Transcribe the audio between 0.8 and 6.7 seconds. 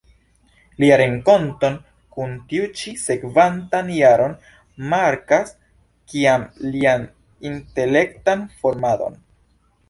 Lia renkonto kun tiu ĉi sekvantan jaron markas tiam